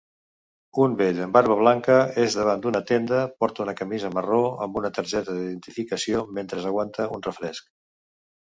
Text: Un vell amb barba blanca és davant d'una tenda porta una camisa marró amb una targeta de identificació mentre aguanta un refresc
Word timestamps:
Un 0.85 0.93
vell 1.01 1.19
amb 1.25 1.35
barba 1.35 1.57
blanca 1.59 1.97
és 2.23 2.37
davant 2.39 2.63
d'una 2.63 2.81
tenda 2.93 3.21
porta 3.45 3.63
una 3.67 3.77
camisa 3.83 4.11
marró 4.17 4.41
amb 4.67 4.81
una 4.83 4.93
targeta 4.97 5.31
de 5.37 5.45
identificació 5.47 6.27
mentre 6.41 6.67
aguanta 6.75 7.09
un 7.19 7.27
refresc 7.31 7.73